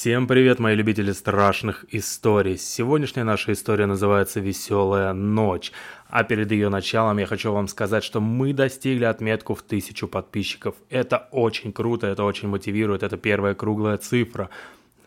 [0.00, 2.56] Всем привет, мои любители страшных историй.
[2.56, 5.72] Сегодняшняя наша история называется «Веселая ночь».
[6.08, 10.74] А перед ее началом я хочу вам сказать, что мы достигли отметку в тысячу подписчиков.
[10.88, 14.48] Это очень круто, это очень мотивирует, это первая круглая цифра.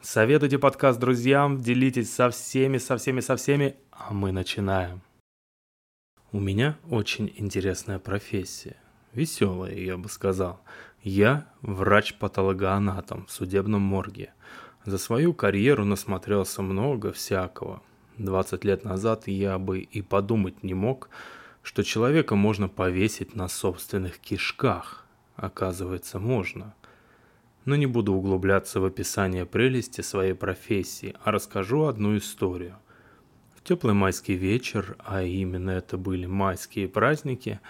[0.03, 5.01] Советуйте подкаст друзьям, делитесь со всеми, со всеми, со всеми, а мы начинаем.
[6.31, 8.75] У меня очень интересная профессия.
[9.11, 10.61] Веселая, я бы сказал.
[11.01, 14.33] Я врач-патологоанатом в судебном морге.
[14.85, 17.81] За свою карьеру насмотрелся много всякого.
[18.17, 21.09] 20 лет назад я бы и подумать не мог,
[21.61, 25.05] что человека можно повесить на собственных кишках.
[25.37, 26.75] Оказывается, можно.
[27.63, 32.77] Но не буду углубляться в описание прелести своей профессии, а расскажу одну историю.
[33.55, 37.61] В теплый майский вечер, а именно это были майские праздники,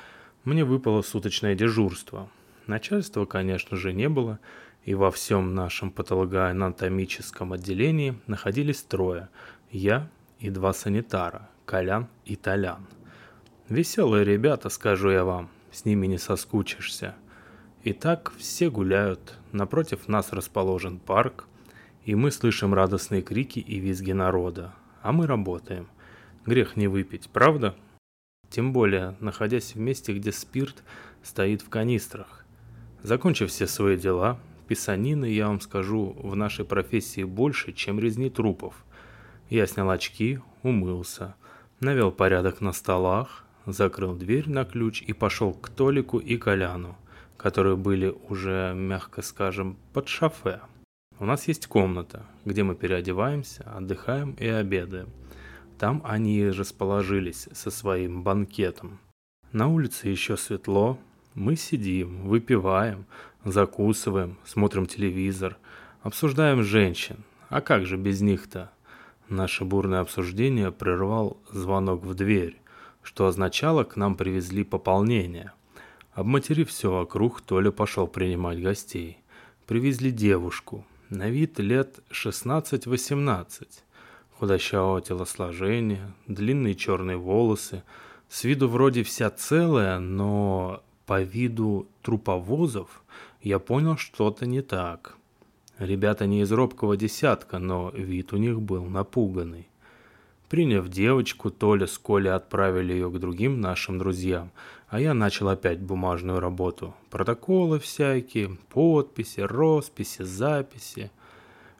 [0.46, 2.28] мне выпало суточное дежурство–
[2.68, 4.40] Начальства, конечно же, не было,
[4.86, 9.30] и во всем нашем патологоанатомическом отделении находились трое–
[9.72, 10.08] я
[10.40, 12.86] и два санитара– Колян и Толян.
[13.70, 17.16] Веселые ребята, скажу я вам, с ними не соскучишься.
[17.84, 21.48] Итак, все гуляют, напротив нас расположен парк,
[22.06, 25.88] и мы слышим радостные крики и визги народа, а мы работаем.
[26.46, 27.76] Грех не выпить, правда?
[28.50, 30.84] Тем более, находясь в месте, где спирт
[31.24, 32.46] стоит в канистрах.
[33.02, 34.40] Закончив все свои дела,
[34.74, 38.74] писанины, я вам скажу, в нашей профессии больше, чем резни трупов.
[39.52, 41.36] Я снял очки, умылся,
[41.80, 46.98] навел порядок на столах, закрыл дверь на ключ и пошел к Толику и Коляну,
[47.38, 50.62] которые были уже, мягко скажем, под шофе.
[51.20, 55.10] У нас есть комната, где мы переодеваемся, отдыхаем и обедаем.
[55.78, 59.00] Там они расположились со своим банкетом.
[59.52, 60.98] На улице еще светло,
[61.36, 63.06] мы сидим, выпиваем,
[63.44, 65.58] закусываем, смотрим телевизор,
[66.02, 67.24] обсуждаем женщин.
[67.50, 68.72] А как же без них-то?
[69.30, 72.58] Наше бурное обсуждение прервал звонок в дверь,
[73.02, 75.52] что означало, к нам привезли пополнение.
[76.14, 79.18] Обматерив все вокруг, Толя пошел принимать гостей.
[79.66, 83.68] Привезли девушку, на вид лет 16-18.
[84.40, 87.84] Худощавого телосложения, длинные черные волосы,
[88.30, 93.04] с виду вроде вся целая, но по виду труповозов
[93.42, 95.18] я понял что-то не так.
[95.78, 99.68] Ребята не из робкого десятка, но вид у них был напуганный.
[100.50, 104.52] Приняв девочку, Толя с Колей отправили ее к другим нашим друзьям,
[104.88, 106.94] а я начал опять бумажную работу.
[107.10, 111.12] Протоколы всякие, подписи, росписи, записи.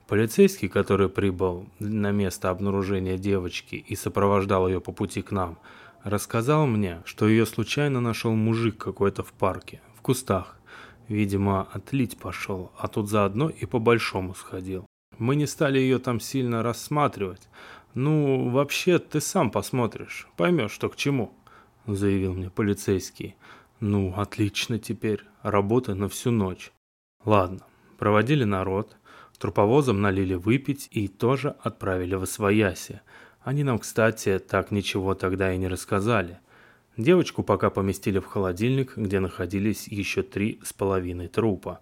[0.08, 5.60] Полицейский, который прибыл на место обнаружения девочки и сопровождал ее по пути к нам–
[6.04, 10.60] Рассказал мне, что ее случайно нашел мужик какой-то в парке, в кустах.
[11.08, 14.86] Видимо, отлить пошел, а тут заодно и по-большому сходил.
[15.18, 17.48] Мы не стали ее там сильно рассматривать.
[17.94, 21.34] Ну, вообще, ты сам посмотришь, поймешь, что к чему,
[21.86, 23.36] заявил мне полицейский.
[23.80, 26.72] Ну, отлично теперь, работа на всю ночь.
[27.24, 27.62] Ладно,
[27.98, 28.98] проводили народ,
[29.38, 33.02] труповозом налили выпить и тоже отправили в Освояси.
[33.44, 36.40] Они нам, кстати, так ничего тогда и не рассказали.
[36.96, 41.80] Девочку пока поместили в холодильник, где находились еще три с половиной трупа.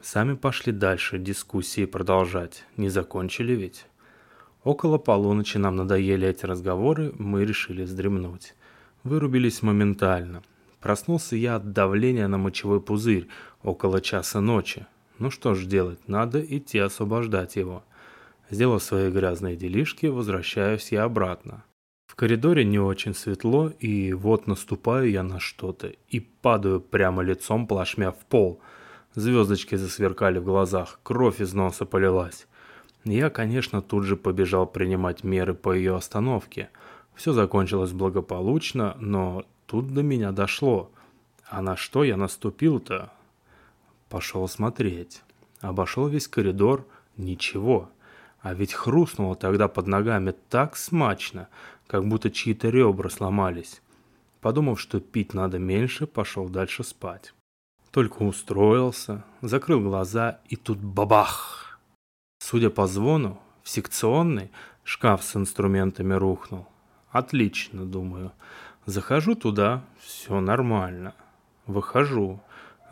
[0.00, 2.64] Сами пошли дальше дискуссии продолжать.
[2.76, 3.86] Не закончили ведь?
[4.62, 8.54] Около полуночи нам надоели эти разговоры, мы решили вздремнуть.
[9.02, 10.42] Вырубились моментально.
[10.80, 13.26] Проснулся я от давления на мочевой пузырь
[13.62, 14.86] около часа ночи.
[15.18, 17.82] Ну что ж делать, надо идти освобождать его.
[18.50, 21.64] Сделав свои грязные делишки, возвращаюсь я обратно.
[22.06, 27.66] В коридоре не очень светло, и вот наступаю я на что-то и падаю прямо лицом
[27.66, 28.60] плашмя в пол.
[29.14, 32.46] Звездочки засверкали в глазах, кровь из носа полилась.
[33.04, 36.70] Я, конечно, тут же побежал принимать меры по ее остановке.
[37.14, 40.90] Все закончилось благополучно, но тут до меня дошло.
[41.48, 43.12] А на что я наступил-то?
[44.08, 45.22] Пошел смотреть.
[45.60, 46.86] Обошел весь коридор.
[47.16, 47.90] Ничего.
[48.46, 51.48] А ведь хрустнуло тогда под ногами так смачно,
[51.88, 53.82] как будто чьи-то ребра сломались.
[54.40, 57.34] Подумав, что пить надо меньше, пошел дальше спать.
[57.90, 61.80] Только устроился, закрыл глаза и тут бабах!
[62.38, 64.52] Судя по звону, в секционный
[64.84, 66.68] шкаф с инструментами рухнул.
[67.10, 68.30] Отлично, думаю.
[68.84, 71.14] Захожу туда, все нормально.
[71.66, 72.40] Выхожу,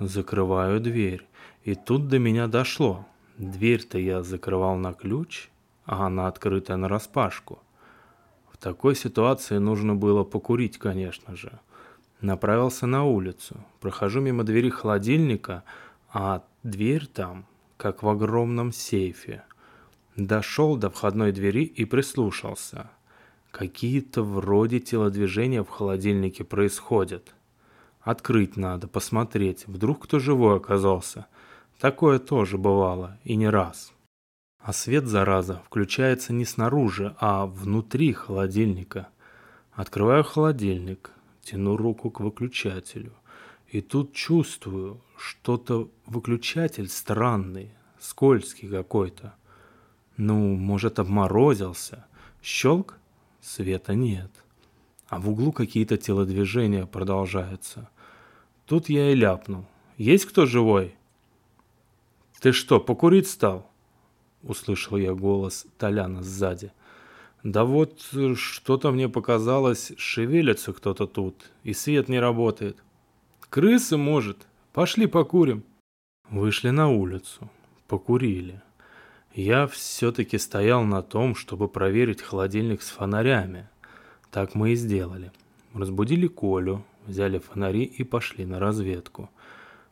[0.00, 1.24] закрываю дверь.
[1.62, 3.06] И тут до меня дошло.
[3.38, 5.48] Дверь-то я закрывал на ключ,
[5.84, 7.58] а она открытая нараспашку.
[8.50, 11.58] В такой ситуации нужно было покурить, конечно же.
[12.20, 13.56] Направился на улицу.
[13.80, 15.64] Прохожу мимо двери холодильника,
[16.12, 17.46] а дверь там,
[17.76, 19.42] как в огромном сейфе.
[20.16, 22.88] Дошел до входной двери и прислушался.
[23.50, 27.34] Какие-то вроде телодвижения в холодильнике происходят.
[28.00, 31.26] Открыть надо, посмотреть, вдруг кто живой оказался.
[31.78, 33.92] Такое тоже бывало, и не раз.
[34.58, 39.08] А свет, зараза, включается не снаружи, а внутри холодильника.
[39.72, 41.10] Открываю холодильник,
[41.42, 43.12] тяну руку к выключателю.
[43.68, 49.34] И тут чувствую, что-то выключатель странный, скользкий какой-то.
[50.16, 52.06] Ну, может, обморозился.
[52.42, 52.98] Щелк?
[53.40, 54.30] Света нет.
[55.08, 57.90] А в углу какие-то телодвижения продолжаются.
[58.64, 59.66] Тут я и ляпнул.
[59.98, 60.94] Есть кто живой?
[62.44, 63.70] Ты что, покурить стал?
[64.42, 66.72] Услышал я голос Толяна сзади.
[67.42, 68.02] Да вот
[68.36, 72.76] что-то мне показалось, шевелится кто-то тут, и свет не работает.
[73.48, 74.46] Крысы, может.
[74.74, 75.64] Пошли покурим.
[76.28, 77.50] Вышли на улицу.
[77.88, 78.60] Покурили.
[79.32, 83.70] Я все-таки стоял на том, чтобы проверить холодильник с фонарями.
[84.30, 85.32] Так мы и сделали.
[85.72, 89.30] Разбудили Колю, взяли фонари и пошли на разведку.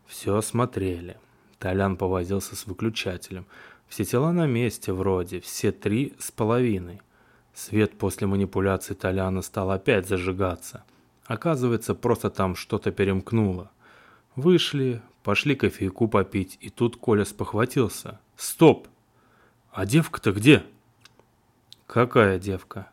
[0.04, 1.16] Все осмотрели.
[1.62, 3.46] Толян повозился с выключателем.
[3.86, 7.00] Все тела на месте вроде, все три с половиной.
[7.54, 10.82] Свет после манипуляции Толяна стал опять зажигаться.
[11.24, 13.70] Оказывается, просто там что-то перемкнуло.
[14.34, 18.18] Вышли, пошли кофейку попить, и тут Коля спохватился.
[18.36, 18.88] «Стоп!
[19.70, 20.64] А девка-то где?»
[21.86, 22.88] «Какая девка?»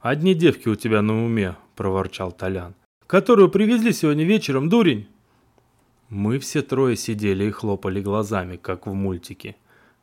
[0.00, 2.74] «Одни девки у тебя на уме»,– проворчал Толян.
[3.06, 5.08] «Которую привезли сегодня вечером, дурень!»
[6.08, 9.56] Мы все трое сидели и хлопали глазами, как в мультике.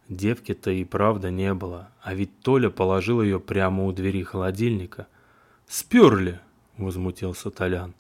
[0.09, 5.07] Девки-то и правда не было, а ведь Толя положил ее прямо у двери холодильника.
[5.67, 6.39] «Сперли!»–
[6.77, 7.93] возмутился Толян.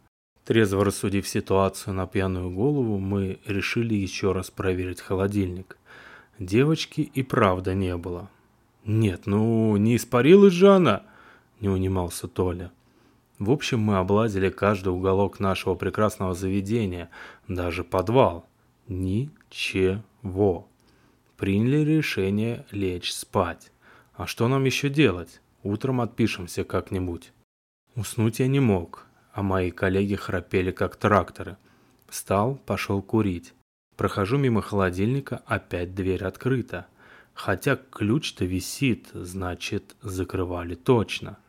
[0.43, 5.77] Трезво рассудив ситуацию на пьяную голову, мы решили еще раз проверить холодильник.
[6.39, 8.29] Девочки и правда не было.
[8.83, 11.03] «Нет, ну не испарилась же она!»–
[11.61, 12.71] не унимался Толя.
[13.41, 17.09] В общем, мы облазили каждый уголок нашего прекрасного заведения,
[17.47, 18.47] даже подвал.
[18.87, 20.67] Ничего.
[21.37, 23.71] Приняли решение лечь спать.
[24.13, 25.41] А что нам еще делать?
[25.63, 27.33] Утром отпишемся как-нибудь.
[27.95, 31.57] Уснуть я не мог, а мои коллеги храпели как тракторы.
[32.09, 33.55] Встал, пошел курить.
[33.97, 36.85] Прохожу мимо холодильника, опять дверь открыта.
[37.33, 41.39] Хотя ключ-то висит, значит, закрывали точно.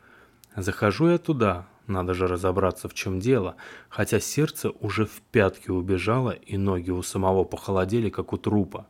[0.57, 3.57] Захожу я туда, надо же разобраться, в чем дело,
[3.89, 8.87] хотя сердце уже в пятки убежало, и ноги у самого похолодели, как у трупа.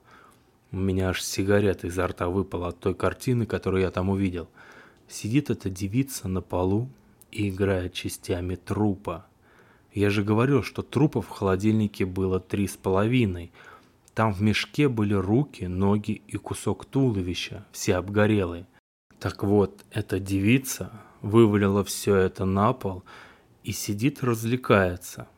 [0.70, 4.48] У меня аж сигарета изо рта выпала от той картины, которую я там увидел.
[5.08, 6.88] Сидит эта девица на полу,
[7.32, 9.26] и играет частями трупа.
[9.92, 13.50] Я же говорил, что трупов в холодильнике было три с половиной.
[14.14, 18.66] Там в мешке были руки, ноги и кусок туловища, все обгорелые.
[19.18, 20.92] Так вот, эта девица
[21.22, 23.04] вывалила все это на пол
[23.64, 25.28] и сидит развлекается.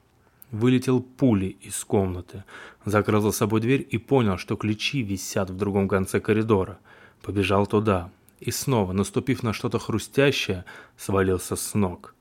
[0.51, 2.45] Вылетел пулей из комнаты,
[2.85, 6.79] закрыл за собой дверь и понял, что ключи висят в другом конце коридора.
[7.23, 8.11] Побежал туда,
[8.41, 10.65] и снова, наступив на что-то хрустящее,
[10.97, 12.15] свалился с ног.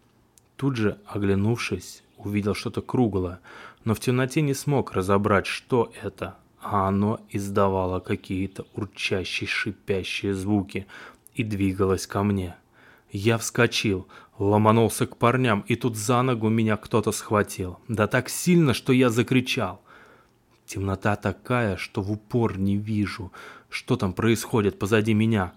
[0.56, 3.40] Тут же, оглянувшись, увидел что-то круглое,
[3.84, 10.88] но в темноте не смог разобрать, что это, а оно издавало какие-то урчащие, шипящие звуки
[11.36, 12.56] и двигалось ко мне.
[13.14, 14.08] Я вскочил,
[14.40, 17.78] ломанулся к парням, и тут за ногу меня кто-то схватил.
[17.88, 19.84] Да так сильно, что я закричал.
[20.66, 23.32] Темнота такая, что в упор не вижу,
[23.70, 25.54] что там происходит позади меня.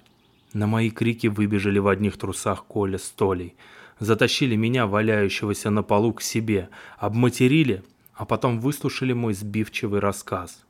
[0.53, 3.57] На мои крики выбежали в одних трусах Коля с Толей.
[4.01, 7.83] Затащили меня, валяющегося на полу, к себе, обматерили,
[8.13, 10.63] а потом выслушали мой сбивчивый рассказ.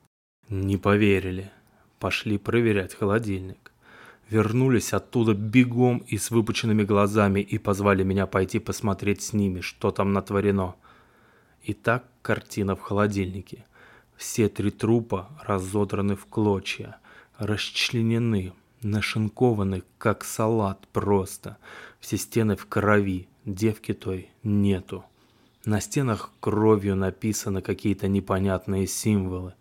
[0.48, 1.50] Не поверили.
[1.98, 3.72] Пошли проверять холодильник.
[4.28, 9.92] Вернулись оттуда бегом и с выпученными глазами и позвали меня пойти посмотреть с ними, что
[9.92, 10.74] там натворено.
[11.62, 13.64] Итак, картина в холодильнике.
[14.16, 16.96] Все три трупа разодраны в клочья,
[17.38, 18.52] расчленены,
[18.82, 21.58] нашинкованы, как салат просто.
[22.00, 25.04] Все стены в крови, девки той нету.
[25.64, 29.54] На стенах кровью написаны какие-то непонятные символы.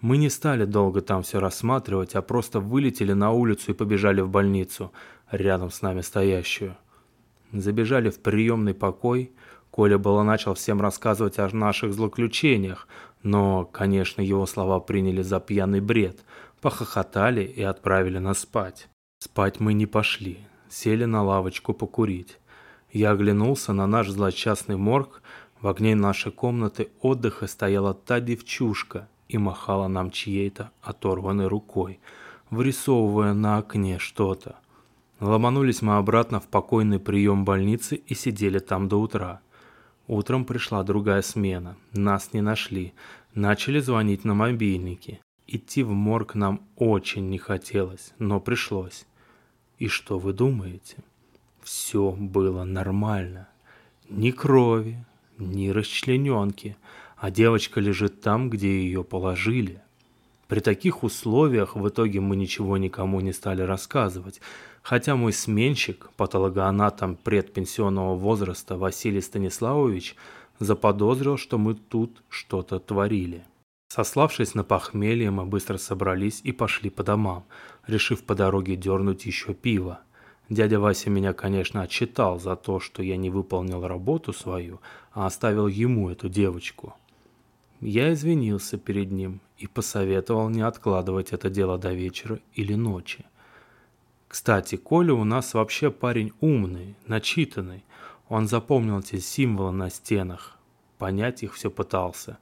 [0.00, 4.28] Мы не стали долго там все рассматривать, а просто вылетели на улицу и побежали в
[4.28, 4.92] больницу,
[5.30, 6.76] рядом с нами стоящую.
[7.52, 9.32] Забежали в приемный покой.
[9.70, 12.88] Коля было начал всем рассказывать о наших злоключениях,
[13.22, 16.18] но, конечно, его слова приняли за пьяный бред–
[16.60, 18.88] похохотали и отправили нас спать.
[19.18, 20.38] Спать мы не пошли,
[20.68, 22.38] сели на лавочку покурить.
[22.92, 25.22] Я оглянулся на наш злочастный морг,
[25.60, 32.00] в огне нашей комнаты отдыха стояла та девчушка и махала нам чьей-то оторванной рукой.
[32.50, 34.56] вырисовывая на окне что-то.
[35.20, 39.40] Ломанулись мы обратно в покойный прием больницы и сидели там до утра.
[40.08, 41.76] Утром пришла другая смена.
[41.92, 42.92] Нас не нашли.
[43.34, 45.20] Начали звонить на мобильники.
[45.46, 49.06] Идти в морг нам очень не хотелось, но пришлось.
[49.78, 50.96] И что вы думаете?
[51.62, 53.48] Все было нормально.
[54.08, 55.04] Ни крови,
[55.38, 56.76] ни расчлененки,
[57.20, 59.82] а девочка лежит там, где ее положили.
[60.48, 64.40] При таких условиях в итоге мы ничего никому не стали рассказывать,
[64.82, 70.16] хотя мой сменщик, патологоанатом предпенсионного возраста Василий Станиславович,
[70.60, 73.44] заподозрил, что мы тут что-то творили.
[73.88, 77.44] Сославшись на похмелье, мы быстро собрались и пошли по домам,
[77.86, 80.00] решив по дороге дернуть еще пиво.
[80.48, 84.80] Дядя Вася меня, конечно, отчитал за то, что я не выполнил работу свою,
[85.12, 86.94] а оставил ему эту девочку.
[87.80, 93.24] Я извинился перед ним и посоветовал не откладывать это дело до вечера или ночи.
[94.28, 97.84] Кстати, Коля у нас вообще парень умный, начитанный.
[98.28, 100.58] Он запомнил эти символы на стенах,
[100.98, 102.38] понять их все пытался.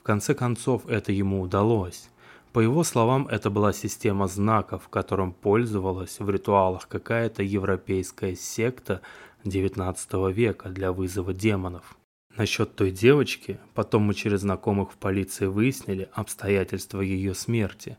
[0.00, 2.10] В конце концов, это ему удалось.
[2.52, 9.00] По его словам, это была система знаков, которым пользовалась в ритуалах какая-то европейская секта
[9.44, 11.96] XIX века для вызова демонов.
[12.36, 17.98] Насчет той девочки, потом мы через знакомых в полиции выяснили обстоятельства ее смерти.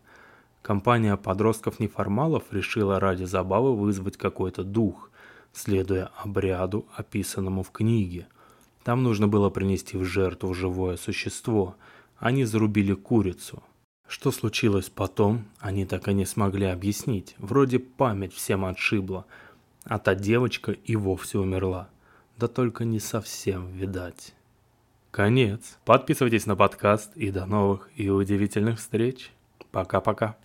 [0.64, 5.12] Компания подростков-неформалов решила ради забавы вызвать какой-то дух,
[5.52, 8.28] следуя обряду, описанному в книге.
[8.84, 11.76] Там нужно было принести в жертву живое существо.
[12.18, 13.62] Они зарубили курицу.
[14.08, 17.36] Что случилось потом, они так и не смогли объяснить.
[17.38, 19.26] Вроде память всем отшибла,
[19.84, 21.90] а та девочка и вовсе умерла
[22.38, 24.34] да только не совсем видать.
[25.12, 25.78] Конец.
[25.86, 29.32] Подписывайтесь на подкаст и до новых и удивительных встреч.
[29.72, 30.38] Пока-пока.